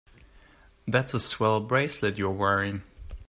That's 0.87 1.13
a 1.13 1.19
swell 1.19 1.59
bracelet 1.59 2.17
you're 2.17 2.31
wearing. 2.31 2.81